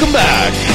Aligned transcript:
Welcome 0.00 0.12
back. 0.12 0.67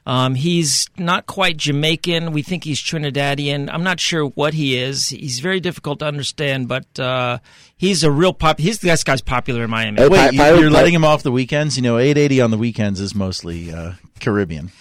Um, 0.07 0.35
he's 0.35 0.88
not 0.99 1.25
quite 1.25 1.57
Jamaican. 1.57 2.31
We 2.31 2.44
think 2.44 2.63
he's 2.63 2.80
Trinidadian. 2.80 3.69
I'm 3.73 3.81
not 3.83 3.99
sure 3.99 4.25
what 4.27 4.53
he 4.53 4.77
is. 4.77 5.09
He's 5.09 5.39
very 5.39 5.59
difficult 5.59 5.97
to 5.99 6.05
understand, 6.05 6.67
but 6.67 6.99
uh, 6.99 7.39
he's 7.75 8.03
a 8.03 8.11
real 8.11 8.31
pop. 8.31 8.59
He's 8.59 8.77
this 8.80 9.03
guy's 9.03 9.21
popular 9.21 9.63
in 9.63 9.71
Miami. 9.71 9.99
Hey, 9.99 10.07
Wait, 10.07 10.17
Pi- 10.19 10.30
you, 10.30 10.39
Pirate- 10.39 10.59
you're 10.59 10.69
letting 10.69 10.94
him 10.94 11.03
off 11.03 11.23
the 11.23 11.31
weekends? 11.31 11.75
You 11.75 11.81
know, 11.81 11.97
880 11.97 12.41
on 12.41 12.52
the 12.52 12.57
weekends 12.59 12.99
is 12.99 13.16
mostly 13.16 13.73
uh, 13.73 13.94
Caribbean. 14.19 14.71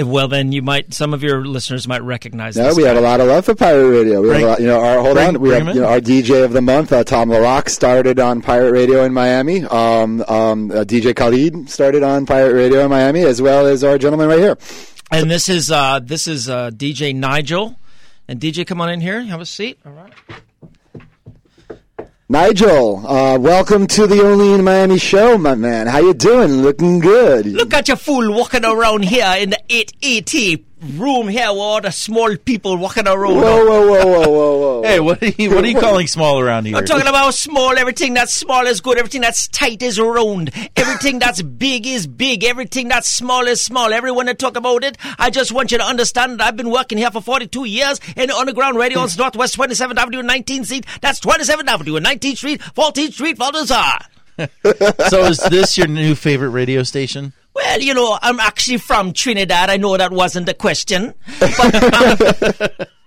Well, 0.00 0.26
then 0.26 0.52
you 0.52 0.62
might. 0.62 0.94
Some 0.94 1.12
of 1.12 1.22
your 1.22 1.44
listeners 1.44 1.86
might 1.86 2.02
recognize. 2.02 2.56
No, 2.56 2.74
we 2.74 2.82
guy. 2.84 2.88
have 2.88 2.96
a 2.96 3.02
lot 3.02 3.20
of 3.20 3.26
love 3.28 3.44
for 3.44 3.54
Pirate 3.54 3.90
Radio. 3.90 4.22
We 4.22 4.28
Bring- 4.28 4.40
have 4.40 4.48
a 4.48 4.50
lot, 4.52 4.60
you 4.60 4.66
know, 4.66 4.80
our, 4.80 5.00
hold 5.02 5.16
bring- 5.16 5.28
on. 5.28 5.40
We 5.40 5.50
have, 5.50 5.66
you 5.68 5.82
know, 5.82 5.86
our 5.86 6.00
DJ 6.00 6.44
of 6.44 6.52
the 6.54 6.62
month, 6.62 6.92
uh, 6.94 7.04
Tom 7.04 7.28
LaRock, 7.28 7.68
started 7.68 8.18
on 8.18 8.40
Pirate 8.40 8.72
Radio 8.72 9.04
in 9.04 9.12
Miami. 9.12 9.64
Um, 9.64 10.22
um, 10.28 10.70
uh, 10.70 10.84
DJ 10.84 11.14
Khaled 11.14 11.68
started 11.68 12.02
on 12.02 12.24
Pirate 12.24 12.54
Radio 12.54 12.80
in 12.84 12.88
Miami, 12.90 13.20
as 13.22 13.42
well 13.42 13.66
as 13.66 13.84
our 13.84 13.98
gentleman 13.98 14.28
right 14.28 14.38
here. 14.38 14.56
And 15.10 15.30
this 15.30 15.50
is 15.50 15.70
uh, 15.70 16.00
this 16.02 16.26
is 16.26 16.48
uh, 16.48 16.70
DJ 16.70 17.14
Nigel. 17.14 17.76
And 18.28 18.40
DJ, 18.40 18.66
come 18.66 18.80
on 18.80 18.88
in 18.88 19.02
here. 19.02 19.20
Have 19.20 19.42
a 19.42 19.46
seat. 19.46 19.78
All 19.84 19.92
right. 19.92 20.12
Nigel, 22.32 23.06
uh, 23.06 23.38
welcome 23.38 23.86
to 23.88 24.06
the 24.06 24.22
Only 24.24 24.54
in 24.54 24.64
Miami 24.64 24.96
show, 24.96 25.36
my 25.36 25.54
man. 25.54 25.86
How 25.86 25.98
you 25.98 26.14
doing? 26.14 26.62
Looking 26.62 26.98
good. 26.98 27.44
Look 27.44 27.74
at 27.74 27.88
your 27.88 27.98
fool 27.98 28.32
walking 28.32 28.64
around 28.64 29.04
here 29.04 29.34
in 29.38 29.50
the 29.50 29.60
880 29.68 30.64
room 30.82 31.28
here 31.28 31.48
with 31.50 31.60
all 31.60 31.80
the 31.80 31.90
small 31.90 32.36
people 32.36 32.76
walking 32.76 33.06
around. 33.06 33.36
Whoa, 33.36 33.66
whoa, 33.66 33.86
whoa, 33.88 34.04
whoa, 34.04 34.28
whoa, 34.28 34.58
whoa. 34.58 34.82
Hey, 34.82 35.00
what 35.00 35.22
are 35.22 35.28
you, 35.28 35.54
what 35.54 35.64
are 35.64 35.68
you 35.68 35.78
calling 35.80 36.06
small 36.06 36.40
around 36.40 36.66
here? 36.66 36.76
I'm 36.76 36.84
talking 36.84 37.06
about 37.06 37.34
small. 37.34 37.76
Everything 37.78 38.14
that's 38.14 38.34
small 38.34 38.66
is 38.66 38.80
good. 38.80 38.98
Everything 38.98 39.20
that's 39.20 39.48
tight 39.48 39.82
is 39.82 40.00
round. 40.00 40.50
Everything 40.76 41.18
that's 41.18 41.42
big 41.62 41.86
is 41.86 42.06
big. 42.06 42.44
Everything 42.44 42.88
that's 42.88 43.08
small 43.08 43.46
is 43.46 43.60
small. 43.60 43.92
Everyone 43.92 44.26
that 44.26 44.38
talk 44.38 44.56
about 44.56 44.84
it, 44.84 44.98
I 45.18 45.30
just 45.30 45.52
want 45.52 45.72
you 45.72 45.78
to 45.78 45.84
understand 45.84 46.40
that 46.40 46.48
I've 46.48 46.56
been 46.56 46.70
working 46.70 46.98
here 46.98 47.10
for 47.10 47.20
42 47.20 47.64
years 47.64 48.00
in 48.16 48.28
the 48.28 48.36
underground 48.36 48.76
radio 48.76 49.00
on 49.00 49.08
Northwest 49.16 49.56
27th 49.56 49.96
Avenue, 49.96 50.22
19th 50.22 50.66
Street. 50.66 50.86
That's 51.00 51.20
27th 51.20 51.68
Avenue 51.68 51.96
and 51.96 52.06
19th 52.06 52.36
Street, 52.36 52.60
14th 52.60 53.12
Street, 53.12 53.38
Valdezar. 53.38 54.00
so 55.08 55.24
is 55.24 55.38
this 55.50 55.76
your 55.76 55.86
new 55.86 56.14
favorite 56.14 56.50
radio 56.50 56.82
station? 56.82 57.32
Well, 57.54 57.80
you 57.80 57.94
know, 57.94 58.18
I'm 58.22 58.40
actually 58.40 58.78
from 58.78 59.12
Trinidad. 59.12 59.68
I 59.68 59.76
know 59.76 59.96
that 59.96 60.10
wasn't 60.10 60.46
the 60.46 60.54
question. 60.54 61.14
But 61.38 62.80
um, 62.80 62.86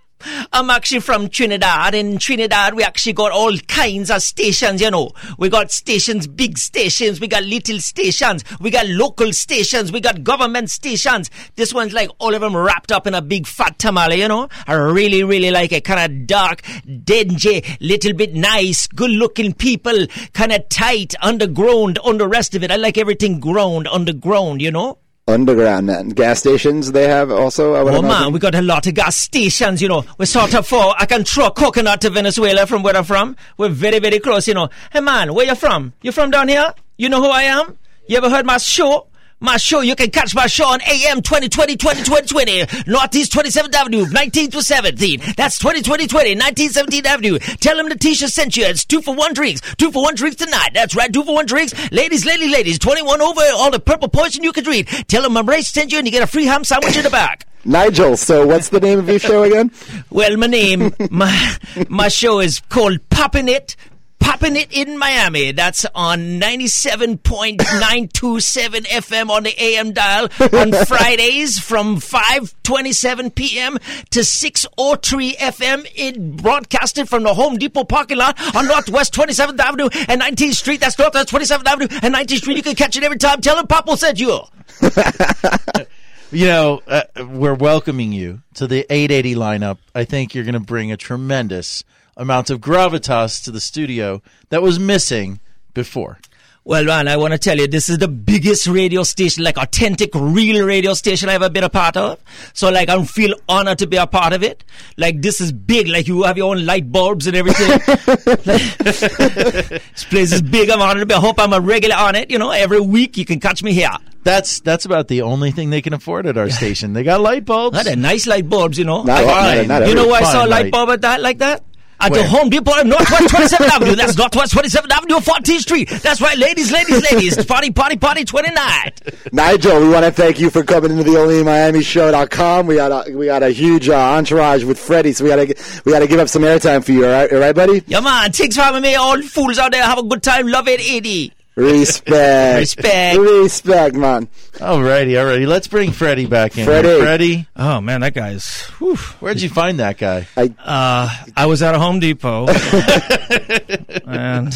I'm 0.51 0.69
actually 0.69 1.01
from 1.01 1.29
Trinidad. 1.29 1.95
In 1.95 2.17
Trinidad, 2.17 2.73
we 2.73 2.83
actually 2.83 3.13
got 3.13 3.31
all 3.31 3.57
kinds 3.57 4.09
of 4.09 4.21
stations, 4.21 4.81
you 4.81 4.91
know. 4.91 5.11
We 5.37 5.49
got 5.49 5.71
stations, 5.71 6.27
big 6.27 6.57
stations. 6.57 7.19
We 7.19 7.27
got 7.27 7.43
little 7.43 7.79
stations. 7.79 8.43
We 8.59 8.71
got 8.71 8.87
local 8.87 9.33
stations. 9.33 9.91
We 9.91 10.01
got 10.01 10.23
government 10.23 10.69
stations. 10.69 11.29
This 11.55 11.73
one's 11.73 11.93
like 11.93 12.09
all 12.19 12.33
of 12.33 12.41
them 12.41 12.55
wrapped 12.55 12.91
up 12.91 13.07
in 13.07 13.13
a 13.13 13.21
big 13.21 13.47
fat 13.47 13.79
tamale, 13.79 14.19
you 14.19 14.27
know. 14.27 14.49
I 14.67 14.73
really, 14.73 15.23
really 15.23 15.51
like 15.51 15.71
it. 15.71 15.83
Kind 15.83 16.11
of 16.11 16.27
dark, 16.27 16.61
dingy, 17.03 17.63
little 17.79 18.13
bit 18.13 18.33
nice, 18.33 18.87
good 18.87 19.11
looking 19.11 19.53
people, 19.53 20.07
kind 20.33 20.51
of 20.51 20.67
tight, 20.69 21.15
underground, 21.21 21.99
on 21.99 22.17
the 22.17 22.27
rest 22.27 22.55
of 22.55 22.63
it. 22.63 22.71
I 22.71 22.75
like 22.75 22.97
everything 22.97 23.39
ground, 23.39 23.87
underground, 23.87 24.61
you 24.61 24.71
know. 24.71 24.99
Underground, 25.27 25.87
man. 25.87 26.09
Gas 26.09 26.41
stations 26.41 26.91
they 26.91 27.07
have 27.07 27.31
also. 27.31 27.73
I 27.73 27.81
would 27.81 27.95
Oh 27.95 28.01
man, 28.03 28.31
we 28.31 28.37
got 28.37 28.53
a 28.53 28.61
lot 28.61 28.85
of 28.85 28.93
gas 28.93 29.15
stations, 29.15 29.81
you 29.81 29.87
know. 29.87 30.05
We're 30.19 30.27
sort 30.27 30.53
of 30.53 30.67
for, 30.67 30.93
I 30.99 31.07
can 31.07 31.23
throw 31.23 31.49
coconut 31.49 32.01
to 32.01 32.11
Venezuela 32.11 32.67
from 32.67 32.83
where 32.83 32.95
I'm 32.95 33.05
from. 33.05 33.35
We're 33.57 33.69
very, 33.69 33.97
very 33.97 34.19
close, 34.19 34.47
you 34.47 34.53
know. 34.53 34.69
Hey 34.91 34.99
man, 34.99 35.33
where 35.33 35.47
you 35.47 35.55
from? 35.55 35.93
You 36.03 36.11
from 36.11 36.29
down 36.29 36.47
here? 36.47 36.71
You 36.97 37.09
know 37.09 37.23
who 37.23 37.29
I 37.29 37.41
am? 37.41 37.75
You 38.07 38.17
ever 38.17 38.29
heard 38.29 38.45
my 38.45 38.57
show? 38.59 39.07
My 39.41 39.57
show, 39.57 39.81
you 39.81 39.97
can 39.97 40.11
catch 40.11 40.33
my 40.33 40.47
show 40.47 40.65
on 40.65 40.79
AM 40.83 41.21
2020, 41.21 41.75
2020, 41.75 42.89
Northeast 42.89 43.33
27th 43.33 43.75
Avenue, 43.75 44.05
19th 44.05 44.51
to 44.51 44.57
17th. 44.59 45.35
That's 45.35 45.59
2020, 45.59 46.07
20, 46.07 46.35
1917th 46.37 47.05
Avenue. 47.05 47.37
Tell 47.59 47.75
them 47.75 47.89
the 47.89 48.15
sent 48.15 48.55
you. 48.55 48.63
It's 48.63 48.85
two 48.85 49.01
for 49.01 49.13
one 49.13 49.33
drinks. 49.33 49.59
Two 49.75 49.91
for 49.91 50.03
one 50.03 50.15
drinks 50.15 50.37
tonight. 50.37 50.69
That's 50.73 50.95
right, 50.95 51.11
two 51.11 51.23
for 51.23 51.35
one 51.35 51.45
drinks. 51.45 51.73
Ladies, 51.91 52.25
ladies, 52.25 52.49
ladies, 52.49 52.79
21 52.79 53.21
over, 53.21 53.41
all 53.55 53.71
the 53.71 53.79
purple 53.79 54.07
poison 54.07 54.41
you 54.41 54.53
can 54.53 54.63
read. 54.63 54.87
Tell 55.09 55.23
them 55.23 55.33
my 55.33 55.41
race 55.41 55.67
sent 55.67 55.91
you 55.91 55.97
and 55.97 56.07
you 56.07 56.13
get 56.13 56.23
a 56.23 56.27
free 56.27 56.45
ham 56.45 56.63
sandwich 56.63 56.95
in 56.95 57.03
the 57.03 57.09
back. 57.09 57.45
Nigel. 57.65 58.15
So, 58.15 58.47
what's 58.47 58.69
the 58.69 58.79
name 58.79 58.99
of 58.99 59.09
your 59.09 59.19
show 59.19 59.43
again? 59.43 59.69
Well, 60.11 60.37
my 60.37 60.47
name, 60.47 60.95
my 61.11 61.57
my 61.89 62.07
show 62.07 62.39
is 62.39 62.61
called 62.69 62.99
Poppin' 63.09 63.49
It. 63.49 63.75
Poppin' 64.19 64.55
It 64.55 64.71
in 64.71 64.97
Miami. 64.97 65.51
That's 65.51 65.85
on 65.93 66.39
97.927 66.39 67.57
FM 68.87 69.29
on 69.29 69.43
the 69.43 69.53
AM 69.61 69.91
dial 69.93 70.29
on 70.53 70.71
Fridays 70.85 71.59
from 71.59 71.97
5.27 71.97 73.35
p.m. 73.35 73.77
to 74.11 74.21
6.03 74.21 75.35
FM. 75.35 75.87
It 75.95 76.37
broadcasted 76.37 77.07
from 77.07 77.23
the 77.23 77.33
Home 77.33 77.57
Depot 77.57 77.83
parking 77.83 78.17
lot 78.17 78.37
on 78.55 78.67
Northwest 78.67 79.13
27th 79.13 79.59
Avenue 79.59 79.89
and 80.07 80.21
19th 80.21 80.55
Street. 80.55 80.79
That's 80.79 80.97
Northwest 80.97 81.29
27th 81.29 81.65
Avenue 81.65 81.87
and 82.01 82.13
19th 82.15 82.37
Street. 82.37 82.57
You 82.57 82.63
can 82.63 82.75
catch 82.75 82.97
it 82.97 83.03
every 83.03 83.17
time. 83.17 83.41
Tell 83.41 83.55
them 83.55 83.67
Papa 83.67 83.97
said 83.97 84.19
you. 84.19 84.39
You 86.31 86.47
know, 86.47 86.81
uh, 86.87 87.03
we're 87.29 87.53
welcoming 87.53 88.11
you 88.11 88.41
to 88.55 88.67
the 88.67 88.79
880 88.89 89.35
lineup. 89.35 89.77
I 89.93 90.03
think 90.05 90.33
you're 90.33 90.43
going 90.43 90.55
to 90.55 90.59
bring 90.59 90.91
a 90.91 90.97
tremendous 90.97 91.83
amount 92.17 92.49
of 92.49 92.59
gravitas 92.61 93.43
to 93.43 93.51
the 93.51 93.59
studio 93.61 94.21
that 94.49 94.61
was 94.61 94.79
missing 94.79 95.39
before. 95.73 96.19
Well, 96.67 96.83
man, 96.83 97.07
I 97.07 97.15
want 97.17 97.31
to 97.31 97.37
tell 97.37 97.57
you, 97.59 97.67
this 97.67 97.89
is 97.89 97.99
the 97.99 98.07
biggest 98.07 98.65
radio 98.65 99.03
station, 99.03 99.43
like 99.43 99.55
authentic, 99.55 100.09
real 100.15 100.65
radio 100.65 100.95
station 100.95 101.29
I've 101.29 101.35
ever 101.43 101.49
been 101.51 101.63
a 101.63 101.69
part 101.69 101.95
of. 101.95 102.19
So, 102.53 102.71
like, 102.71 102.89
I 102.89 103.03
feel 103.03 103.35
honored 103.47 103.77
to 103.79 103.87
be 103.87 103.97
a 103.97 104.07
part 104.07 104.33
of 104.33 104.41
it. 104.41 104.63
Like, 104.97 105.21
this 105.21 105.39
is 105.39 105.51
big. 105.51 105.87
Like, 105.87 106.07
you 106.07 106.23
have 106.23 106.37
your 106.37 106.49
own 106.55 106.65
light 106.65 106.91
bulbs 106.91 107.27
and 107.27 107.35
everything. 107.37 107.69
this 108.43 110.03
place 110.05 110.31
is 110.31 110.41
big. 110.41 110.71
I'm 110.71 110.81
honored 110.81 111.01
to 111.01 111.05
be. 111.05 111.13
I 111.13 111.19
hope 111.19 111.39
I'm 111.39 111.53
a 111.53 111.59
regular 111.59 111.95
on 111.97 112.15
it. 112.15 112.31
You 112.31 112.39
know, 112.39 112.49
every 112.49 112.79
week 112.81 113.15
you 113.17 113.25
can 113.25 113.39
catch 113.39 113.61
me 113.61 113.73
here. 113.73 113.91
That's 114.23 114.59
that's 114.61 114.85
about 114.85 115.07
the 115.07 115.21
only 115.21 115.51
thing 115.51 115.69
they 115.69 115.83
can 115.83 115.93
afford 115.93 116.25
at 116.25 116.35
our 116.35 116.49
station. 116.49 116.93
They 116.93 117.03
got 117.03 117.21
light 117.21 117.45
bulbs. 117.45 117.75
Not 117.77 117.85
a 117.85 117.95
nice 117.95 118.25
light 118.25 118.49
bulbs, 118.49 118.79
you 118.79 118.85
know. 118.85 119.03
Not- 119.03 119.23
I- 119.23 119.57
not- 119.65 119.67
not 119.81 119.87
you 119.87 119.93
know 119.93 120.01
every 120.01 120.11
why 120.13 120.19
I 120.21 120.31
saw 120.31 120.45
a 120.45 120.47
light 120.47 120.63
light. 120.63 120.71
bulb 120.71 120.89
at 120.89 121.01
that, 121.01 121.21
like 121.21 121.37
that? 121.39 121.63
At 122.05 122.11
Where? 122.11 122.21
the 122.21 122.29
Home 122.29 122.49
Depot 122.51 122.71
on 122.71 122.87
Northwest 122.87 123.33
27th 123.33 123.67
Avenue. 123.67 123.95
That's 123.95 124.15
Northwest 124.15 124.53
27th 124.53 124.91
Avenue, 124.91 125.15
14th 125.15 125.59
Street. 125.59 125.89
That's 125.89 126.21
right, 126.21 126.37
ladies, 126.37 126.71
ladies, 126.71 127.01
ladies. 127.11 127.43
Party, 127.45 127.71
party, 127.71 127.97
party 127.97 128.23
29. 128.23 128.91
Nigel, 129.31 129.81
we 129.81 129.89
want 129.89 130.05
to 130.05 130.11
thank 130.11 130.39
you 130.39 130.51
for 130.51 130.63
coming 130.63 130.91
into 130.91 131.03
the 131.03 131.17
Only 131.17 131.41
Miami 131.43 131.81
Show.com. 131.81 132.67
We 132.67 132.75
got 132.75 133.07
a, 133.07 133.11
we 133.11 133.25
got 133.25 133.41
a 133.41 133.49
huge 133.49 133.89
uh, 133.89 133.95
entourage 133.95 134.63
with 134.63 134.77
Freddie, 134.77 135.13
so 135.13 135.23
we 135.23 135.31
got 135.31 135.37
to 135.37 135.81
we 135.83 135.91
got 135.91 135.99
to 135.99 136.07
give 136.07 136.19
up 136.19 136.29
some 136.29 136.43
airtime 136.43 136.83
for 136.83 136.91
you. 136.91 137.05
All 137.05 137.11
right, 137.11 137.33
all 137.33 137.39
right, 137.39 137.55
buddy. 137.55 137.83
Yeah, 137.87 138.01
man. 138.01 138.31
Thanks 138.31 138.55
for 138.55 138.61
having 138.61 138.83
me. 138.83 138.93
All 138.93 139.19
fools 139.23 139.57
out 139.57 139.71
there 139.71 139.83
have 139.83 139.97
a 139.97 140.03
good 140.03 140.21
time. 140.21 140.47
Love 140.47 140.67
it, 140.67 140.81
Eddie. 140.87 141.33
Respect, 141.55 142.59
Respect. 142.59 143.17
respect, 143.17 143.95
man. 143.95 144.27
Alrighty, 144.55 145.11
alrighty. 145.11 145.47
Let's 145.47 145.67
bring 145.67 145.91
Freddie 145.93 146.25
back 146.25 146.57
in. 146.57 146.65
Freddie. 146.65 146.99
Freddie, 146.99 147.47
Oh, 147.55 147.79
man, 147.79 148.01
that 148.01 148.13
guy's. 148.13 148.63
Whew. 148.79 148.97
where'd 149.21 149.41
you 149.41 149.47
find 149.49 149.79
that 149.79 149.97
guy? 149.97 150.27
Uh, 150.35 151.09
I 151.37 151.45
was 151.45 151.61
at 151.63 151.73
a 151.73 151.79
Home 151.79 151.99
Depot. 151.99 152.47
and 154.05 154.53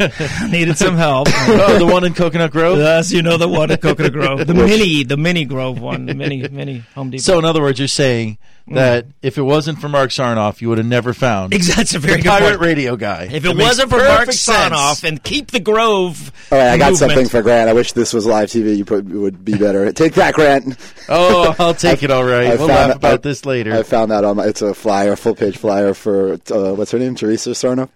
needed 0.50 0.76
some 0.78 0.96
help. 0.96 1.28
oh, 1.32 1.78
the 1.78 1.86
one 1.86 2.04
in 2.04 2.14
Coconut 2.14 2.50
Grove. 2.50 2.78
Yes, 2.78 3.12
you 3.12 3.22
know 3.22 3.36
the 3.36 3.48
one 3.48 3.70
in 3.70 3.76
Coconut 3.78 4.12
Grove, 4.12 4.46
the 4.46 4.54
mini, 4.54 5.04
the 5.04 5.16
mini 5.16 5.44
Grove 5.44 5.80
one, 5.80 6.06
the 6.06 6.14
mini, 6.14 6.46
mini 6.48 6.78
Home 6.94 7.10
Depot. 7.10 7.22
So, 7.22 7.38
in 7.38 7.44
other 7.44 7.60
words, 7.60 7.78
you're 7.78 7.88
saying 7.88 8.38
that 8.68 9.06
if 9.20 9.36
it 9.36 9.42
wasn't 9.42 9.80
for 9.80 9.88
Marc 9.88 10.10
Sarnoff, 10.10 10.60
you 10.60 10.68
would 10.68 10.78
have 10.78 10.86
never 10.86 11.12
found 11.12 11.52
Exactly, 11.52 11.80
that's 11.82 11.94
a 11.94 11.98
very 11.98 12.16
the 12.18 12.22
good 12.22 12.28
pirate 12.28 12.48
point. 12.50 12.60
radio 12.60 12.94
guy. 12.96 13.24
If 13.24 13.44
it 13.44 13.54
makes 13.56 13.68
wasn't 13.70 13.90
for 13.90 13.96
Mark 13.96 14.18
perfect 14.20 14.38
sense. 14.38 14.72
Sonoff 14.74 15.02
and 15.04 15.20
keep 15.22 15.50
the 15.50 15.58
Grove, 15.60 16.30
All 16.52 16.58
right, 16.58 16.68
I 16.70 16.78
got 16.78 16.92
movement- 16.92 16.98
something 17.12 17.28
for 17.28 17.42
Grant. 17.42 17.68
I 17.68 17.72
wish 17.72 17.92
this 17.92 18.12
was 18.14 18.26
live 18.26 18.48
TV. 18.48 18.76
You 18.76 18.84
put, 18.84 19.00
it 19.06 19.16
would 19.16 19.44
be 19.44 19.56
better. 19.56 19.92
Take 20.00 20.14
that, 20.14 20.34
Grant. 20.34 20.76
oh, 21.08 21.54
I'll 21.58 21.74
take 21.74 22.02
it. 22.04 22.10
All 22.12 22.24
right, 22.24 22.46
I 22.46 22.54
we'll 22.56 22.68
found- 22.68 22.70
laugh 22.88 22.96
about 22.96 23.12
I- 23.14 23.16
this 23.18 23.44
later. 23.44 23.74
I 23.74 23.82
found 23.82 24.10
that 24.12 24.24
on 24.24 24.36
my. 24.36 24.44
It's 24.46 24.62
a 24.62 24.72
flyer, 24.72 25.16
full 25.16 25.34
page 25.34 25.56
flyer 25.58 25.92
for 25.94 26.34
uh, 26.52 26.72
what's 26.74 26.92
her 26.92 26.98
name, 26.98 27.14
Teresa 27.16 27.54
Sarno. 27.54 27.90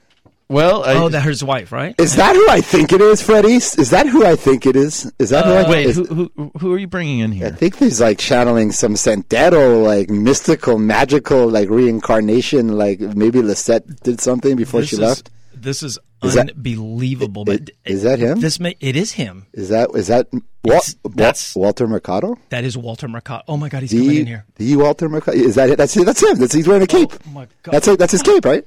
Well, 0.49 0.85
I, 0.85 0.95
Oh, 0.95 1.09
that's 1.09 1.25
his 1.25 1.43
wife, 1.45 1.73
right? 1.73 1.95
Is 1.99 2.17
that 2.17 2.37
who 2.37 2.49
I 2.49 2.61
think 2.61 2.93
it 2.93 3.01
is, 3.01 3.23
Freddie? 3.23 3.55
Is 3.55 3.91
that 3.91 4.07
who 4.07 4.25
I 4.25 4.37
think 4.37 4.67
it 4.67 4.77
is? 4.77 5.11
Is 5.19 5.31
that 5.31 5.45
who 5.47 5.53
I 5.53 5.63
Uh, 5.63 5.71
wait, 5.71 5.87
is- 5.87 5.97
who, 5.97 6.31
who 6.37 6.53
who 6.59 6.73
are 6.73 6.79
you 6.79 6.87
bringing 6.87 7.21
in 7.21 7.33
here? 7.33 7.47
I 7.47 7.51
think 7.51 7.77
he's 7.77 8.01
like 8.01 8.19
channeling 8.19 8.71
some 8.73 8.95
Santero, 8.95 9.83
like 9.85 10.11
mystical, 10.11 10.79
magical, 10.79 11.49
like 11.49 11.69
reincarnation. 11.71 12.77
Like 12.77 13.01
maybe 13.01 13.41
Lisette 13.43 14.03
did 14.03 14.21
something 14.21 14.57
before 14.57 14.81
This 14.81 14.91
she 14.91 14.97
is, 14.97 15.01
left. 15.01 15.31
This 15.55 15.83
is, 15.83 15.99
Is 16.23 16.35
that- 16.35 16.51
unbelievable. 16.51 17.45
But 17.47 17.71
is 17.87 18.03
that 18.03 18.19
him? 18.19 18.41
This 18.41 18.61
may, 18.61 18.77
it 18.81 18.97
is 18.97 19.13
him. 19.13 19.47
Is 19.55 19.71
that 19.71 19.89
is 19.95 20.09
that 20.09 20.29
Wal- 20.33 20.77
It's- 20.77 20.97
Wal- 21.05 21.13
that's- 21.15 21.55
Walter 21.57 21.87
Mercado? 21.87 22.37
That 22.51 22.65
is 22.65 22.77
Walter 22.77 23.09
Mercado. 23.09 23.45
Oh 23.49 23.57
my 23.57 23.69
God, 23.71 23.83
he's 23.83 23.93
coming 23.93 24.17
in 24.17 24.27
here. 24.27 24.45
the 24.57 24.77
Walter 24.77 25.09
Mercado 25.09 25.37
is 25.39 25.55
that 25.55 25.71
it? 25.71 25.79
That's 25.79 25.95
that's 25.95 26.23
him. 26.23 26.39
That's 26.39 26.53
he's 26.55 26.69
wearing 26.69 26.83
a 26.83 26.87
cape. 26.87 27.13
Oh 27.27 27.31
my 27.31 27.47
God. 27.63 27.73
That's 27.73 27.89
it. 27.89 27.99
That's 27.99 28.13
his 28.13 28.23
cape, 28.23 28.45
right? 28.45 28.65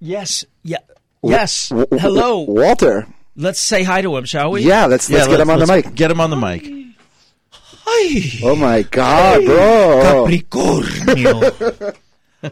Yes. 0.00 0.44
Yeah. 0.62 0.78
Yes. 1.22 1.68
W- 1.70 1.86
w- 1.86 2.00
Hello. 2.00 2.40
Walter. 2.40 3.06
Let's 3.36 3.60
say 3.60 3.82
hi 3.84 4.02
to 4.02 4.16
him, 4.16 4.24
shall 4.24 4.50
we? 4.52 4.62
Yeah, 4.62 4.86
let's 4.86 5.08
let's 5.10 5.26
Yeah, 5.26 5.30
get 5.32 5.40
him 5.40 5.50
on 5.50 5.58
the 5.60 5.66
let's 5.66 5.86
mic. 5.86 5.94
Get 5.94 6.10
him 6.10 6.20
on 6.20 6.30
the 6.30 6.36
mic. 6.36 6.66
Hi. 7.52 8.40
Oh 8.44 8.56
my 8.56 8.82
God, 8.82 9.44
bro! 9.44 10.26
Capricornio. 10.26 11.94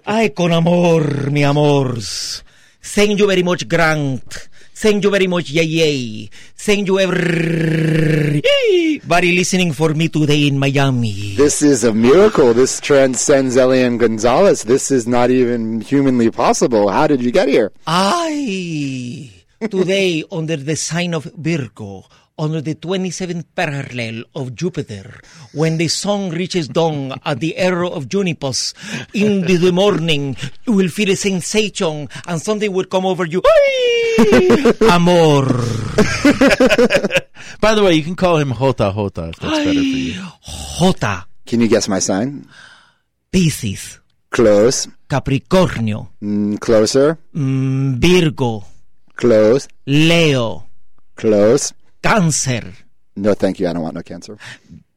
Ay, 0.06 0.30
con 0.30 0.52
amor, 0.52 1.30
mi 1.30 1.42
amors. 1.44 2.42
Thank 2.82 3.18
you 3.18 3.26
very 3.26 3.42
much, 3.42 3.68
Grant. 3.68 4.48
Thank 4.76 5.04
you 5.04 5.10
very 5.10 5.26
much, 5.26 5.48
yay 5.48 5.64
yay. 5.64 6.28
Thank 6.54 6.88
you 6.88 7.00
everybody 7.00 8.42
listening 9.32 9.72
for 9.72 9.94
me 9.94 10.08
today 10.08 10.48
in 10.48 10.58
Miami. 10.58 11.34
This 11.34 11.62
is 11.62 11.82
a 11.82 11.94
miracle. 11.94 12.52
This 12.52 12.78
transcends 12.78 13.56
Elian 13.56 13.96
Gonzalez. 13.96 14.64
This 14.64 14.90
is 14.90 15.06
not 15.06 15.30
even 15.30 15.80
humanly 15.80 16.30
possible. 16.30 16.90
How 16.90 17.06
did 17.06 17.22
you 17.22 17.32
get 17.32 17.48
here? 17.48 17.72
I 17.86 19.30
today 19.62 20.24
under 20.30 20.56
the 20.58 20.76
sign 20.76 21.14
of 21.14 21.24
Virgo, 21.24 22.04
under 22.38 22.60
the 22.60 22.74
27th 22.74 23.44
parallel 23.54 24.24
of 24.34 24.54
Jupiter, 24.54 25.20
when 25.52 25.78
the 25.78 25.88
sun 25.88 26.30
reaches 26.30 26.68
dawn 26.68 27.14
at 27.24 27.40
the 27.40 27.56
era 27.56 27.88
of 27.88 28.08
Junipus, 28.08 28.74
in 29.14 29.42
the, 29.42 29.56
the 29.56 29.72
morning, 29.82 30.36
you 30.66 30.72
will 30.74 30.88
feel 30.88 31.10
a 31.10 31.16
sensation 31.16 32.08
and 32.26 32.40
something 32.42 32.72
will 32.72 32.84
come 32.84 33.06
over 33.06 33.24
you. 33.24 33.42
Amor. 34.90 35.46
By 37.60 37.74
the 37.74 37.82
way, 37.82 37.94
you 37.94 38.02
can 38.02 38.16
call 38.16 38.36
him 38.38 38.52
Jota 38.52 38.92
Jota 38.94 39.28
if 39.28 39.36
that's 39.36 39.58
better 39.58 39.72
for 39.72 39.72
you. 39.72 40.22
Jota. 40.78 41.24
Can 41.46 41.60
you 41.60 41.68
guess 41.68 41.88
my 41.88 42.00
sign? 42.00 42.46
Pisces. 43.32 44.00
Close. 44.30 44.88
Capricornio. 45.08 46.08
Mm, 46.22 46.60
closer. 46.60 47.18
mm, 47.34 47.96
Virgo. 47.98 48.64
Close. 49.14 49.68
Leo. 49.86 50.66
Close. 51.14 51.72
Cáncer. 52.02 52.72
No, 53.16 53.34
thank 53.34 53.58
you. 53.60 53.68
I 53.68 53.72
don't 53.72 53.82
want 53.82 53.94
no 53.94 54.02
cancer. 54.02 54.36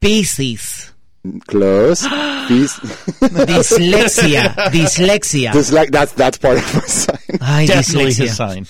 Piscis. 0.02 0.92
Mm, 1.26 1.44
Close. 1.48 2.02
Peace. 2.48 2.80
Dyslexia. 3.20 4.54
Dyslexia. 4.72 5.52
Just 5.54 5.72
like 5.74 5.92
that's 5.92 6.14
that's 6.14 6.38
part 6.38 6.58
of 6.58 6.64
my 6.74 6.82
sign. 6.82 7.18
Ay, 7.42 7.66
Definitely 7.66 8.12
dyslexia. 8.12 8.18
his 8.24 8.36
sign. 8.36 8.66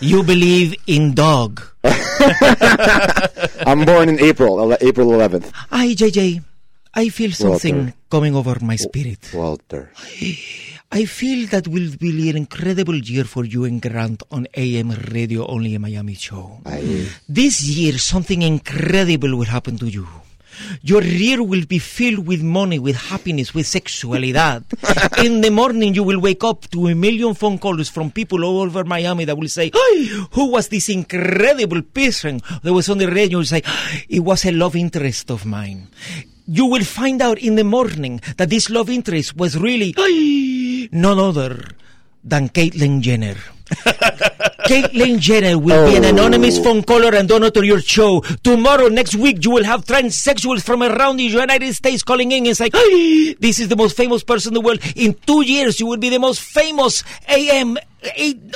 You 0.00 0.22
believe 0.22 0.74
in 0.86 1.14
dog. 1.14 1.60
I'm 3.66 3.84
born 3.84 4.08
in 4.08 4.20
April, 4.20 4.72
April 4.80 5.08
11th. 5.08 5.50
Ay, 5.70 5.94
JJ, 5.94 6.42
I 6.94 7.08
feel 7.08 7.32
something 7.32 7.76
Walter. 7.76 7.94
coming 8.10 8.34
over 8.36 8.56
my 8.60 8.76
spirit. 8.76 9.30
Walter. 9.34 9.90
I 10.92 11.04
feel 11.04 11.46
that 11.48 11.68
will 11.68 11.90
be 11.98 12.30
an 12.30 12.36
incredible 12.36 12.96
year 12.96 13.22
for 13.24 13.44
you 13.44 13.64
and 13.64 13.80
Grant 13.80 14.24
on 14.32 14.48
AM 14.54 14.90
radio 15.12 15.46
only 15.46 15.76
in 15.76 15.82
Miami 15.82 16.14
show. 16.14 16.58
I, 16.66 17.06
This 17.28 17.62
year, 17.62 17.96
something 17.98 18.42
incredible 18.42 19.36
will 19.36 19.46
happen 19.46 19.78
to 19.78 19.86
you. 19.86 20.08
Your 20.82 21.02
year 21.02 21.42
will 21.44 21.64
be 21.64 21.78
filled 21.78 22.26
with 22.26 22.42
money, 22.42 22.78
with 22.80 22.96
happiness, 22.96 23.54
with 23.54 23.66
sexualidad. 23.66 24.64
In 25.24 25.40
the 25.40 25.50
morning, 25.50 25.94
you 25.94 26.02
will 26.02 26.20
wake 26.20 26.42
up 26.44 26.68
to 26.70 26.88
a 26.88 26.94
million 26.94 27.34
phone 27.34 27.58
calls 27.58 27.88
from 27.88 28.10
people 28.10 28.44
all 28.44 28.60
over 28.60 28.84
Miami 28.84 29.24
that 29.26 29.38
will 29.38 29.48
say, 29.48 29.70
Hey, 29.72 30.04
who 30.32 30.50
was 30.50 30.68
this 30.68 30.88
incredible 30.90 31.82
person 31.82 32.42
that 32.62 32.72
was 32.74 32.90
on 32.90 32.98
the 32.98 33.06
radio? 33.10 33.38
You 33.38 33.44
say, 33.44 33.62
it 34.08 34.20
was 34.20 34.44
a 34.44 34.50
love 34.52 34.74
interest 34.76 35.30
of 35.30 35.46
mine. 35.46 35.88
You 36.46 36.66
will 36.66 36.84
find 36.84 37.22
out 37.22 37.38
in 37.38 37.54
the 37.54 37.64
morning 37.64 38.20
that 38.36 38.50
this 38.50 38.68
love 38.68 38.90
interest 38.90 39.36
was 39.36 39.56
really 39.56 39.94
none 40.92 41.18
other 41.18 41.64
than 42.24 42.48
Caitlyn 42.48 43.00
Jenner. 43.00 43.36
Caitlyn 44.66 45.18
Jenner 45.18 45.58
will 45.58 45.90
be 45.90 45.96
an 45.96 46.04
Oh. 46.04 46.08
anonymous 46.10 46.58
phone 46.58 46.82
caller 46.82 47.14
and 47.14 47.28
donor 47.28 47.50
to 47.50 47.64
your 47.64 47.80
show. 47.80 48.20
Tomorrow, 48.42 48.88
next 48.88 49.14
week, 49.16 49.44
you 49.44 49.50
will 49.50 49.64
have 49.64 49.84
transsexuals 49.84 50.62
from 50.62 50.82
around 50.82 51.16
the 51.16 51.24
United 51.24 51.74
States 51.74 52.02
calling 52.02 52.30
in 52.32 52.46
and 52.46 52.56
saying, 52.56 52.72
"Hey, 52.74 53.34
this 53.38 53.58
is 53.58 53.68
the 53.68 53.76
most 53.76 53.96
famous 53.96 54.22
person 54.22 54.50
in 54.50 54.54
the 54.54 54.60
world. 54.60 54.80
In 54.96 55.14
two 55.26 55.42
years, 55.42 55.80
you 55.80 55.86
will 55.86 55.96
be 55.98 56.08
the 56.10 56.18
most 56.18 56.40
famous 56.40 57.02
AM 57.28 57.78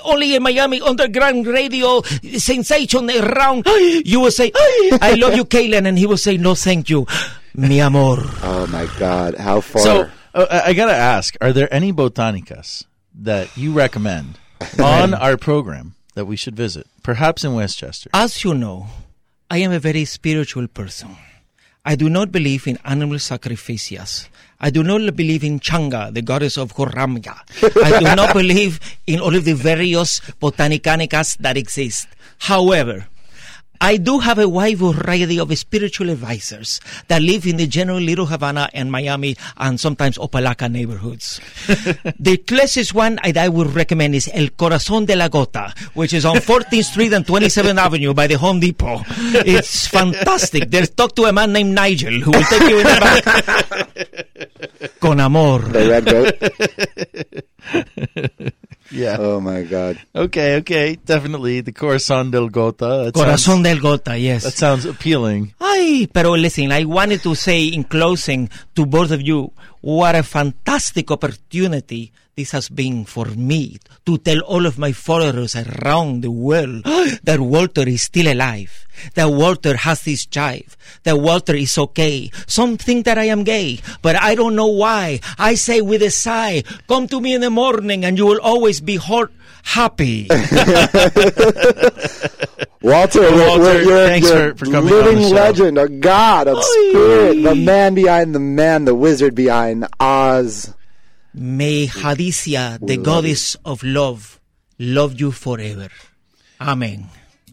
only 0.04 0.34
in 0.34 0.42
Miami 0.42 0.80
underground 0.80 1.46
radio 1.46 2.02
sensation 2.38 3.10
around. 3.10 3.66
You 4.04 4.20
will 4.20 4.30
say, 4.34 4.50
"Hey, 4.54 4.98
I 5.00 5.14
love 5.14 5.34
you, 5.36 5.44
Caitlyn. 5.54 5.86
And 5.86 5.98
he 5.98 6.06
will 6.06 6.16
say, 6.20 6.36
no, 6.36 6.54
thank 6.54 6.88
you. 6.90 7.06
Mi 7.54 7.80
amor. 7.80 8.18
oh 8.42 8.66
my 8.70 8.86
God, 8.98 9.36
how 9.36 9.60
far? 9.60 9.82
So 9.82 10.08
uh, 10.34 10.46
I 10.50 10.70
I 10.70 10.72
gotta 10.74 10.94
ask: 10.94 11.36
Are 11.40 11.52
there 11.52 11.72
any 11.72 11.92
botanicas 11.92 12.84
that 13.14 13.56
you 13.56 13.72
recommend 13.72 14.38
on 14.78 15.14
our 15.14 15.36
program 15.36 15.94
that 16.14 16.26
we 16.26 16.36
should 16.36 16.56
visit? 16.56 16.86
Perhaps 17.02 17.44
in 17.44 17.54
Westchester. 17.54 18.10
As 18.12 18.44
you 18.44 18.54
know, 18.54 18.86
I 19.50 19.58
am 19.58 19.72
a 19.72 19.78
very 19.78 20.04
spiritual 20.04 20.66
person. 20.68 21.16
I 21.84 21.96
do 21.96 22.08
not 22.08 22.32
believe 22.32 22.66
in 22.66 22.78
animal 22.84 23.18
sacrifices. 23.18 24.28
I 24.58 24.70
do 24.70 24.82
not 24.82 25.14
believe 25.14 25.44
in 25.44 25.60
Changa, 25.60 26.12
the 26.14 26.22
goddess 26.22 26.56
of 26.56 26.72
Horamya. 26.74 27.36
I 27.84 27.98
do 27.98 28.16
not 28.16 28.32
believe 28.40 28.80
in 29.06 29.20
all 29.20 29.34
of 29.36 29.44
the 29.44 29.52
various 29.52 30.20
botanicas 30.40 31.36
that 31.40 31.58
exist. 31.58 32.08
However, 32.38 33.06
I 33.84 33.98
do 33.98 34.18
have 34.18 34.38
a 34.38 34.48
wide 34.48 34.78
variety 34.78 35.38
of 35.38 35.52
spiritual 35.58 36.08
advisors 36.08 36.80
that 37.08 37.20
live 37.20 37.46
in 37.46 37.58
the 37.58 37.66
general 37.66 38.00
Little 38.00 38.24
Havana 38.24 38.70
and 38.72 38.90
Miami 38.90 39.36
and 39.58 39.78
sometimes 39.78 40.16
Opa-locka 40.16 40.72
neighborhoods. 40.72 41.38
the 42.18 42.38
closest 42.38 42.94
one 42.94 43.18
I, 43.22 43.34
I 43.36 43.50
would 43.50 43.74
recommend 43.74 44.14
is 44.14 44.30
El 44.32 44.48
Corazon 44.56 45.04
de 45.04 45.14
la 45.14 45.28
Gota, 45.28 45.76
which 45.92 46.14
is 46.14 46.24
on 46.24 46.36
14th 46.36 46.84
Street 46.84 47.12
and 47.12 47.26
27th 47.26 47.76
Avenue 47.76 48.14
by 48.14 48.26
the 48.26 48.38
Home 48.38 48.58
Depot. 48.58 49.02
It's 49.44 49.86
fantastic. 49.86 50.70
There's 50.70 50.88
talk 50.88 51.14
to 51.16 51.24
a 51.24 51.32
man 51.34 51.52
named 51.52 51.74
Nigel 51.74 52.22
who 52.22 52.30
will 52.30 52.44
take 52.44 52.62
you 52.62 52.78
in 52.78 52.86
the 52.86 52.96
back. 54.80 54.90
Con 55.00 55.20
amor. 55.20 55.58
the 55.58 55.88
red 55.90 56.06
goat. 56.06 56.32
Yeah. 58.90 59.16
Oh 59.18 59.40
my 59.40 59.62
God. 59.62 59.98
Okay. 60.14 60.56
Okay. 60.56 60.96
Definitely 60.96 61.60
the 61.62 61.72
Corazon 61.72 62.30
del 62.30 62.48
Gota. 62.50 63.04
That 63.06 63.14
Corazon 63.14 63.38
sounds, 63.38 63.62
del 63.64 63.78
Gota, 63.78 64.20
yes. 64.20 64.44
that 64.44 64.52
sounds 64.52 64.84
appealing. 64.84 65.54
Ay, 65.60 66.08
pero 66.12 66.32
listen, 66.32 66.72
I 66.72 66.84
wanted 66.84 67.22
to 67.22 67.34
say 67.34 67.64
in 67.66 67.84
closing 67.84 68.48
to 68.74 68.86
both 68.86 69.10
of 69.10 69.22
you, 69.22 69.52
what 69.84 70.16
a 70.16 70.22
fantastic 70.22 71.10
opportunity 71.10 72.10
this 72.34 72.52
has 72.52 72.70
been 72.70 73.04
for 73.04 73.26
me 73.36 73.76
to 74.06 74.16
tell 74.16 74.40
all 74.40 74.64
of 74.64 74.78
my 74.78 74.92
followers 74.92 75.54
around 75.54 76.22
the 76.22 76.30
world 76.30 76.82
that 77.22 77.38
Walter 77.38 77.86
is 77.86 78.00
still 78.00 78.32
alive, 78.32 78.86
that 79.12 79.28
Walter 79.28 79.76
has 79.76 80.00
this 80.04 80.24
jive, 80.24 80.74
that 81.02 81.20
Walter 81.20 81.54
is 81.54 81.76
okay. 81.76 82.30
Some 82.46 82.78
think 82.78 83.04
that 83.04 83.18
I 83.18 83.24
am 83.24 83.44
gay, 83.44 83.80
but 84.00 84.16
I 84.16 84.34
don't 84.34 84.56
know 84.56 84.72
why. 84.72 85.20
I 85.38 85.54
say 85.54 85.82
with 85.82 86.00
a 86.00 86.10
sigh, 86.10 86.62
come 86.88 87.06
to 87.08 87.20
me 87.20 87.34
in 87.34 87.42
the 87.42 87.50
morning 87.50 88.06
and 88.06 88.16
you 88.16 88.24
will 88.24 88.40
always 88.40 88.80
be 88.80 88.96
hot, 88.96 89.30
happy. 89.64 90.28
Walter, 92.84 93.20
Walter, 93.22 93.32
we're, 93.32 93.58
we're, 93.60 93.82
you're, 93.82 94.06
thanks 94.06 94.28
you're 94.28 94.50
for- 94.54 94.66
for 94.66 94.70
coming 94.70 94.92
on 94.92 95.00
living 95.04 95.16
the 95.22 95.28
show. 95.28 95.34
legend, 95.34 95.78
a 95.78 95.88
god, 95.88 96.48
a 96.48 96.62
spirit, 96.62 97.42
the 97.42 97.54
man 97.54 97.94
behind 97.94 98.34
the 98.34 98.38
man, 98.40 98.84
the 98.84 98.94
wizard 98.94 99.34
behind 99.34 99.86
Oz. 99.98 100.74
May 101.32 101.86
Hadisia, 101.86 102.78
the 102.86 102.96
goddess 102.98 103.56
of 103.64 103.82
love, 103.82 104.38
love 104.78 105.18
you 105.18 105.32
forever. 105.32 105.88
Amen. 106.60 107.06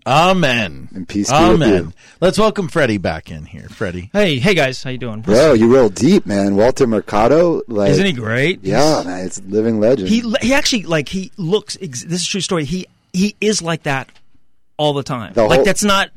Amen. 0.05 0.89
And 0.93 1.07
peace 1.07 1.29
be 1.31 1.37
with 1.37 1.61
Amen. 1.61 1.93
Let's 2.19 2.37
welcome 2.37 2.67
Freddie 2.67 2.97
back 2.97 3.31
in 3.31 3.45
here. 3.45 3.67
Freddie. 3.69 4.09
Hey, 4.13 4.37
hey 4.39 4.53
guys, 4.55 4.81
how 4.83 4.89
you 4.89 4.97
doing? 4.97 5.21
Bro, 5.21 5.53
you 5.53 5.73
roll 5.73 5.89
deep, 5.89 6.25
man. 6.25 6.55
Walter 6.55 6.87
Mercado, 6.87 7.61
like, 7.67 7.91
Isn't 7.91 8.05
he 8.07 8.11
great? 8.13 8.63
Yeah, 8.63 9.03
man, 9.05 9.25
it's 9.25 9.39
living 9.43 9.79
legend. 9.79 10.09
He 10.09 10.23
he 10.41 10.53
actually 10.53 10.83
like 10.83 11.07
he 11.09 11.31
looks. 11.37 11.77
ex- 11.81 12.03
This 12.03 12.21
is 12.21 12.27
a 12.27 12.29
true 12.29 12.41
story. 12.41 12.65
He 12.65 12.87
he 13.13 13.35
is 13.39 13.61
like 13.61 13.83
that 13.83 14.09
all 14.81 14.93
the 14.93 15.03
time. 15.03 15.33
The 15.33 15.43
like 15.43 15.57
whole- 15.57 15.65
that's 15.65 15.83
not 15.83 16.09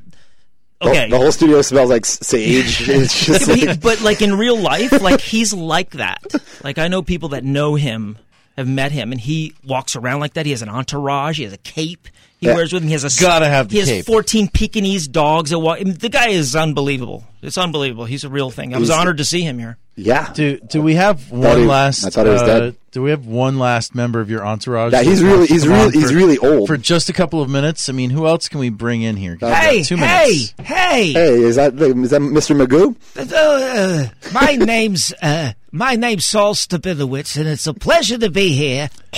okay. 0.83 1.09
the, 1.11 1.17
whole 1.19 1.33
studio 1.33 1.63
smells 1.63 1.91
like 1.91 2.05
sage. 2.07 2.81
it's 2.89 3.25
just 3.27 3.47
Yeah, 3.47 3.47
but, 3.47 3.59
he- 3.59 3.67
like, 3.67 3.81
but 3.81 4.01
like 4.03 4.23
in 4.23 4.35
real 4.37 4.57
life, 4.57 4.93
like 5.03 5.21
he's 5.35 5.53
like 5.53 5.91
that. 5.93 6.23
Like 6.63 6.79
I 6.79 6.89
know 6.89 7.03
people 7.03 7.31
that 7.31 7.45
know 7.45 7.75
him, 7.75 8.19
have 8.57 8.69
met 8.69 8.93
him, 8.93 9.13
and 9.13 9.21
he 9.21 9.53
walks 9.65 9.97
around 9.97 10.21
like 10.21 10.35
that. 10.35 10.47
He 10.47 10.53
has 10.53 10.63
an 10.63 10.69
entourage. 10.69 11.39
He 11.39 11.45
has 11.45 11.53
a 11.53 11.59
cape. 11.59 12.09
He 12.39 12.47
Yeah. 12.47 12.55
wears 12.55 12.73
with 12.73 12.83
him. 12.83 12.89
He 12.89 12.93
has 12.95 13.05
a 13.05 13.21
Gotta 13.21 13.47
have 13.49 13.69
the 13.69 13.75
He 13.75 13.79
has 13.81 13.89
cape. 13.89 14.07
fourteen 14.07 14.49
Pekingese 14.49 15.09
dogs. 15.09 15.51
That 15.51 15.59
walk, 15.59 15.79
I 15.81 15.85
mean, 15.85 15.95
the 15.95 16.09
guy 16.09 16.29
is 16.29 16.55
unbelievable. 16.57 17.25
It's 17.43 17.59
unbelievable. 17.59 18.05
He's 18.07 18.25
a 18.25 18.29
real 18.29 18.51
thing. 18.51 18.75
I 18.75 18.79
was 18.79 18.89
He's- 18.89 18.99
honored 19.01 19.19
to 19.19 19.25
see 19.25 19.43
him 19.43 19.59
here. 19.59 19.77
Yeah. 19.97 20.33
Do 20.33 20.59
do 20.59 20.83
we 20.83 20.95
have 20.95 21.31
one 21.31 21.59
he- 21.61 21.65
last? 21.67 22.05
I 22.05 22.11
thought 22.11 22.27
he 22.27 22.33
was 22.33 22.43
uh, 22.43 22.47
dead. 22.47 22.77
Do 22.93 23.03
we 23.03 23.11
have 23.11 23.27
one 23.27 23.59
last 23.59 23.95
member 23.95 24.21
of 24.21 24.31
your 24.31 24.47
entourage? 24.47 24.93
Yeah, 24.93 25.03
he's 25.03 25.23
really- 25.23 25.47
he's 25.49 25.67
really- 25.67 25.87
on 25.87 25.93
he's 25.93 26.15
really 26.15 26.39
old. 26.39 26.69
For 26.69 26.77
just 26.77 27.09
a 27.09 27.13
couple 27.13 27.43
of 27.43 27.51
minutes. 27.51 27.89
I 27.89 27.93
mean, 27.93 28.11
who 28.11 28.27
else 28.27 28.49
can 28.49 28.61
we 28.61 28.69
bring 28.71 29.03
in 29.03 29.17
here? 29.17 29.37
'Cause 29.37 29.53
Hey, 29.53 29.83
two 29.83 29.97
hey, 29.97 30.27
minutes. 30.29 30.55
hey! 30.63 31.13
Hey, 31.13 31.29
is 31.43 31.57
that 31.57 31.75
is 31.75 32.11
that 32.11 32.21
Mr. 32.21 32.55
Magoo? 32.57 32.95
Uh, 33.17 34.09
my 34.33 34.57
name's 34.65 35.13
uh, 35.23 35.53
my 35.73 35.97
name's 35.97 36.25
Saul 36.27 36.55
Stabilowitz, 36.55 37.37
and 37.37 37.49
it's 37.49 37.67
a 37.67 37.75
pleasure 37.75 38.19
to 38.19 38.31
be 38.31 38.51
here 38.55 38.91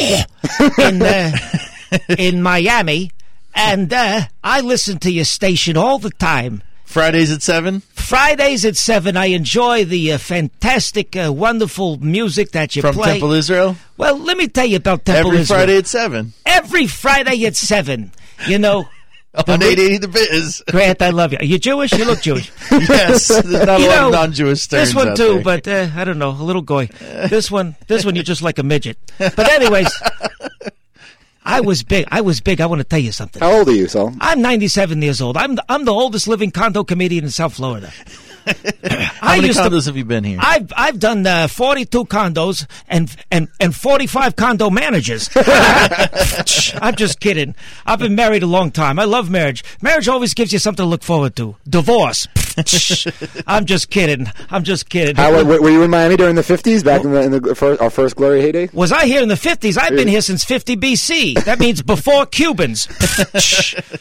in 0.79 1.03
uh, 1.03 1.33
in 2.19 2.43
Miami. 2.43 3.11
And 3.55 3.91
uh, 3.93 4.23
I 4.45 4.61
listen 4.61 4.99
to 4.99 5.11
your 5.11 5.25
station 5.25 5.77
all 5.79 5.99
the 5.99 6.11
time. 6.11 6.63
Fridays 6.87 7.31
at 7.31 7.43
seven. 7.43 7.81
Fridays 7.93 8.65
at 8.65 8.77
seven, 8.77 9.17
I 9.17 9.27
enjoy 9.27 9.85
the 9.85 10.13
uh, 10.13 10.19
fantastic, 10.19 11.15
uh, 11.17 11.33
wonderful 11.33 11.99
music 11.99 12.53
that 12.53 12.75
you 12.77 12.83
From 12.83 12.95
play. 12.95 13.05
From 13.05 13.13
Temple 13.13 13.33
Israel. 13.33 13.77
well, 13.99 14.17
let 14.19 14.37
me 14.39 14.49
tell 14.49 14.65
you 14.67 14.77
about 14.77 15.05
Temple 15.05 15.33
Israel. 15.33 15.35
Every 15.35 15.41
Israel. 15.43 15.59
Friday 15.59 15.77
at 15.79 15.87
seven 15.87 16.33
Every 16.47 16.87
Friday 16.87 17.45
at 17.47 17.57
seven. 17.57 18.13
You 18.47 18.59
know, 18.59 18.85
on 19.49 19.63
eight 19.63 19.79
eighty 19.79 19.99
the 19.99 20.09
biz. 20.09 20.63
Grant, 20.71 21.03
I 21.03 21.11
love 21.11 21.33
you. 21.33 21.39
Are 21.41 21.45
you 21.45 21.59
Jewish? 21.59 21.93
You 21.93 22.05
look 22.07 22.23
Jewish. 22.23 22.51
yes, 22.71 23.29
there's 23.29 23.45
not 23.67 23.81
a 23.81 23.87
lot 23.87 23.97
know, 23.97 24.07
of 24.07 24.13
non-Jewish 24.13 24.69
This 24.69 24.95
one 24.95 25.15
too, 25.17 25.35
there. 25.35 25.43
but 25.43 25.69
uh, 25.69 25.89
I 25.95 26.05
don't 26.05 26.19
know, 26.19 26.31
a 26.31 26.45
little 26.45 26.63
goy. 26.63 26.87
This 27.29 27.51
one, 27.51 27.77
this 27.89 28.05
one, 28.05 28.15
you're 28.15 28.25
just 28.25 28.43
like 28.43 28.59
a 28.59 28.63
midget. 28.63 28.97
But 29.19 29.51
anyways, 29.51 29.91
I 31.47 31.61
was 31.61 31.85
big. 31.85 32.07
I 32.11 32.21
was 32.21 32.41
big. 32.41 32.61
I 32.61 32.67
want 32.67 32.81
to 32.81 32.85
tell 32.85 32.99
you 32.99 33.13
something. 33.13 33.41
How 33.41 33.59
old 33.59 33.69
are 33.69 33.73
you, 33.73 33.87
Saul? 33.87 34.13
I'm 34.21 34.43
97 34.43 35.01
years 35.01 35.21
old. 35.21 35.37
I'm 35.37 35.55
the, 35.55 35.65
I'm 35.69 35.85
the 35.85 35.93
oldest 35.93 36.27
living 36.27 36.51
condo 36.51 36.83
comedian 36.83 37.25
in 37.25 37.31
South 37.31 37.55
Florida. 37.55 37.93
How 38.47 39.37
many 39.37 39.49
condos 39.49 39.87
have 39.87 39.97
you 39.97 40.05
been 40.05 40.23
here? 40.23 40.39
I've 40.41 40.73
I've 40.77 41.01
done 41.01 41.27
uh, 41.27 41.49
42 41.49 42.05
condos 42.05 42.67
and 42.89 43.15
and 43.31 43.49
and 43.61 43.75
45 43.75 44.37
condo 44.37 44.71
managers. 44.71 45.29
I'm 45.37 46.95
just 46.95 47.21
kidding. 47.21 47.55
I've 47.85 47.99
been 47.99 48.15
married 48.15 48.43
a 48.43 48.47
long 48.47 48.71
time. 48.71 48.99
I 48.99 49.05
love 49.05 49.31
marriage. 49.31 49.65
Marriage 49.83 50.09
always 50.09 50.35
gives 50.35 50.53
you 50.53 50.59
something 50.59 50.85
to 50.85 50.89
look 50.89 51.03
forward 51.03 51.35
to. 51.37 51.57
Divorce. 51.69 52.29
I'm 53.47 53.67
just 53.67 53.91
kidding. 53.91 54.27
I'm 54.51 54.65
just 54.65 54.89
kidding. 54.89 55.17
How 55.17 55.33
were, 55.33 55.61
were 55.61 55.71
you 55.71 55.83
in 55.83 55.91
Miami 55.91 56.17
during 56.17 56.37
the 56.37 56.43
fifties? 56.43 56.83
Back 56.83 57.05
in 57.05 57.13
the, 57.13 57.23
in 57.23 57.31
the 57.33 57.55
first, 57.55 57.81
our 57.81 57.91
first 57.91 58.17
glory 58.17 58.41
heyday. 58.41 58.71
Was 58.73 58.93
I 58.93 59.07
here 59.07 59.23
in 59.23 59.29
the 59.29 59.35
50s? 59.35 59.79
I've 59.79 59.91
been 59.91 60.09
here 60.09 60.21
since 60.21 60.45
50 60.45 60.77
BC. 60.77 61.45
That 61.45 61.59
means 61.59 61.83
before 61.83 62.27
Cubans. 62.27 62.87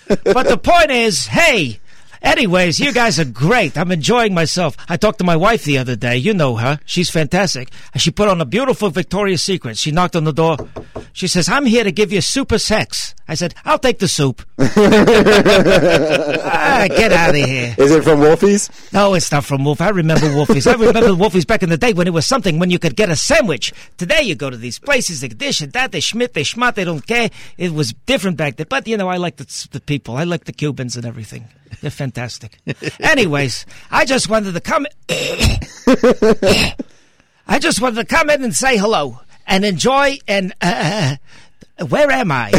but 0.08 0.48
the 0.48 0.60
point 0.62 0.92
is, 0.92 1.28
hey, 1.28 1.80
anyways, 2.26 2.80
you 2.80 2.92
guys 2.92 3.20
are 3.20 3.26
great. 3.26 3.78
I'm 3.78 3.92
enjoying 3.92 4.34
myself. 4.34 4.76
I 4.90 4.98
talked 4.98 5.20
to 5.20 5.24
my 5.24 5.36
wife 5.36 5.64
the 5.64 5.78
other 5.78 5.96
day. 5.96 6.18
You 6.18 6.34
know 6.34 6.56
her. 6.58 6.80
She's 6.86 7.10
fantastic. 7.10 7.70
And 7.94 8.02
she 8.02 8.12
put 8.12 8.28
on 8.28 8.42
a 8.42 8.46
beautiful 8.46 8.90
Victoria's 8.90 9.42
Secret. 9.42 9.78
She 9.78 9.92
knocked 9.92 10.16
on 10.16 10.24
the 10.26 10.34
door. 10.34 10.58
She 11.14 11.28
says, 11.28 11.48
I'm 11.48 11.66
here 11.66 11.86
to 11.86 11.92
give 11.92 12.12
you 12.12 12.20
super 12.22 12.58
sex. 12.58 13.16
I 13.28 13.36
said, 13.36 13.56
I'll 13.64 13.80
take 13.80 14.00
the 14.00 14.08
soup. 14.08 14.42
ah, 14.60 14.66
get 16.90 17.12
out 17.12 17.30
of 17.30 17.36
here. 17.36 17.74
Is 17.78 17.92
it 17.92 18.04
from 18.04 18.20
Wolfie's? 18.20 18.70
No, 18.92 19.14
it's 19.14 19.32
not 19.32 19.46
from 19.46 19.64
Wolf. 19.64 19.82
I 19.82 19.90
remember 19.90 20.28
Wolfies. 20.28 20.68
I 20.68 20.74
remember 20.74 21.10
Wolfies 21.24 21.48
back 21.48 21.64
in 21.64 21.70
the 21.70 21.78
day 21.78 21.94
when 21.94 22.06
it 22.06 22.14
was 22.14 22.26
something 22.28 22.60
when 22.60 22.70
you 22.70 22.78
could 22.80 22.96
get 22.96 23.10
a 23.10 23.16
sandwich. 23.16 23.74
Today 23.98 24.22
you 24.22 24.36
go 24.36 24.50
to 24.50 24.58
these 24.58 24.78
places, 24.78 25.22
they 25.22 25.30
dish 25.30 25.62
and 25.62 25.72
that, 25.74 25.92
they 25.92 26.02
schmidt, 26.02 26.34
they 26.34 26.44
schmott, 26.44 26.76
they 26.76 26.84
don't 26.84 27.08
care. 27.08 27.30
It 27.58 27.72
was 27.72 27.94
different 28.06 28.38
back 28.38 28.58
then. 28.58 28.68
But, 28.70 28.88
you 28.88 28.98
know, 28.98 29.08
I 29.08 29.18
like 29.18 29.38
the, 29.38 29.68
the 29.72 29.80
people. 29.80 30.18
I 30.18 30.26
like 30.26 30.44
the 30.46 30.54
Cubans 30.54 30.96
and 30.96 31.06
everything. 31.06 31.48
They're 31.82 31.92
fantastic. 31.92 32.58
Anyways, 33.00 33.66
I 33.92 34.06
just 34.06 34.30
wanted 34.30 34.54
to 34.54 34.62
come. 34.62 34.86
I 37.48 37.60
just 37.60 37.82
wanted 37.82 38.08
to 38.08 38.16
come 38.16 38.30
in 38.30 38.44
and 38.44 38.56
say 38.56 38.78
hello 38.78 39.20
and 39.48 39.64
enjoy 39.66 40.20
and. 40.28 40.54
Uh, 40.62 41.16
where 41.90 42.10
am 42.10 42.32
I? 42.32 42.52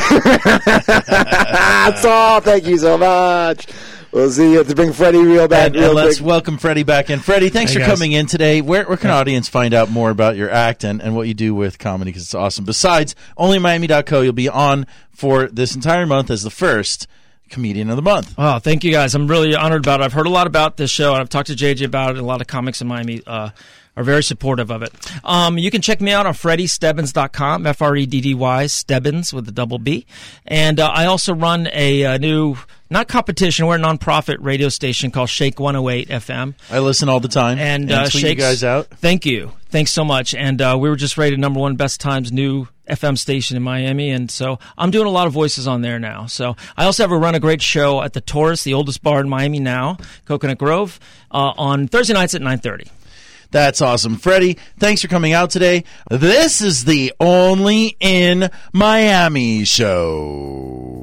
That's 0.96 2.04
all. 2.04 2.40
Thank 2.42 2.66
you 2.66 2.76
so 2.76 2.98
much. 2.98 3.66
We'll 4.12 4.30
see 4.30 4.52
you 4.52 4.62
to 4.62 4.74
bring 4.74 4.92
Freddie 4.92 5.18
real 5.18 5.48
back. 5.48 5.68
and, 5.68 5.76
and 5.76 5.94
let's 5.94 6.18
quick. 6.18 6.26
welcome 6.28 6.58
Freddie 6.58 6.82
back 6.84 7.08
in. 7.10 7.18
Freddie, 7.20 7.48
thanks 7.48 7.72
Hey, 7.72 7.80
for 7.80 7.86
guys. 7.86 7.94
coming 7.98 8.12
in 8.12 8.26
today. 8.26 8.60
Where, 8.60 8.84
where 8.84 8.96
can 8.98 9.10
audience 9.10 9.48
find 9.48 9.72
out 9.74 9.90
more 9.90 10.10
about 10.10 10.36
your 10.36 10.50
act 10.50 10.84
and, 10.84 11.00
and 11.02 11.16
what 11.16 11.28
you 11.28 11.34
do 11.34 11.54
with 11.54 11.78
comedy? 11.78 12.10
Because 12.10 12.22
it's 12.24 12.34
awesome. 12.34 12.64
Besides, 12.66 13.14
onlymiami.co, 13.38 14.20
you'll 14.20 14.32
be 14.34 14.48
on 14.50 14.86
for 15.10 15.48
this 15.48 15.74
entire 15.74 16.06
month 16.06 16.30
as 16.30 16.42
the 16.42 16.50
first 16.50 17.06
comedian 17.48 17.90
of 17.90 17.96
the 17.96 18.02
month. 18.02 18.34
Oh, 18.38 18.58
thank 18.58 18.84
you 18.84 18.92
guys. 18.92 19.14
I'm 19.14 19.26
really 19.28 19.54
honored 19.54 19.84
about 19.84 20.00
it. 20.00 20.04
I've 20.04 20.12
heard 20.12 20.26
a 20.26 20.30
lot 20.30 20.46
about 20.46 20.76
this 20.76 20.90
show, 20.90 21.12
and 21.12 21.20
I've 21.20 21.28
talked 21.28 21.48
to 21.48 21.54
JJ 21.54 21.84
about 21.86 22.16
it. 22.16 22.18
A 22.18 22.24
lot 22.24 22.40
of 22.40 22.46
comics 22.46 22.80
in 22.80 22.88
Miami 22.88 23.22
uh, 23.26 23.50
are 23.96 24.04
very 24.04 24.22
supportive 24.22 24.70
of 24.70 24.82
it. 24.82 24.92
Um, 25.24 25.56
you 25.58 25.70
can 25.70 25.80
check 25.82 26.00
me 26.00 26.12
out 26.12 26.26
on 26.26 26.34
FreddyStebbins.com, 26.34 27.66
F 27.66 27.82
R 27.82 27.96
E 27.96 28.06
D 28.06 28.20
D 28.20 28.34
Y, 28.34 28.66
Stebbins 28.66 29.32
with 29.32 29.48
a 29.48 29.52
double 29.52 29.78
B. 29.78 30.06
And 30.46 30.80
uh, 30.80 30.88
I 30.88 31.06
also 31.06 31.34
run 31.34 31.68
a, 31.72 32.04
uh 32.04 32.18
new, 32.18 32.56
not 32.90 33.08
competition, 33.08 33.66
we're 33.66 33.76
a 33.76 33.80
nonprofit 33.80 34.36
radio 34.40 34.68
station 34.68 35.10
called 35.10 35.28
Shake 35.28 35.58
108 35.58 36.08
FM. 36.08 36.54
I 36.70 36.78
listen 36.80 37.08
all 37.08 37.20
the 37.20 37.28
time 37.28 37.58
And, 37.58 37.90
uh, 37.90 38.08
tweet 38.08 38.24
you 38.24 38.34
guys 38.34 38.62
out. 38.62 38.86
Thank 38.86 39.26
you. 39.26 39.52
Thanks 39.70 39.90
so 39.90 40.04
much. 40.04 40.34
And 40.34 40.60
uh, 40.60 40.76
we 40.78 40.88
were 40.88 40.96
just 40.96 41.16
rated 41.18 41.38
number 41.38 41.58
one 41.60 41.76
best 41.76 42.00
times 42.00 42.30
new 42.30 42.68
FM 42.88 43.18
station 43.18 43.56
in 43.56 43.62
Miami. 43.62 44.10
And 44.10 44.30
so 44.30 44.58
I'm 44.76 44.90
doing 44.90 45.06
a 45.06 45.10
lot 45.10 45.26
of 45.26 45.32
voices 45.32 45.66
on 45.66 45.82
there 45.82 45.98
now. 45.98 46.26
So 46.26 46.56
I 46.76 46.84
also 46.84 47.02
have 47.02 47.12
a 47.12 47.16
run 47.16 47.34
a 47.34 47.40
great 47.40 47.62
show 47.62 48.02
at 48.02 48.12
the 48.12 48.20
Taurus, 48.20 48.64
the 48.64 48.74
oldest 48.74 49.02
bar 49.02 49.20
in 49.20 49.28
Miami 49.28 49.60
now, 49.60 49.98
Coconut 50.24 50.58
Grove, 50.58 50.98
uh, 51.30 51.52
on 51.56 51.88
Thursday 51.88 52.14
nights 52.14 52.34
at 52.34 52.42
9.30. 52.42 52.88
That's 53.50 53.80
awesome. 53.80 54.16
Freddie, 54.16 54.58
thanks 54.78 55.02
for 55.02 55.08
coming 55.08 55.32
out 55.32 55.50
today. 55.50 55.84
This 56.10 56.60
is 56.60 56.84
the 56.84 57.12
Only 57.20 57.96
in 58.00 58.50
Miami 58.72 59.64
show. 59.64 60.95